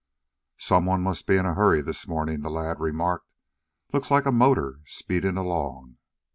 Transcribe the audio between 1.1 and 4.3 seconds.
be in a hurry this morning," the lad remarked, "Looks like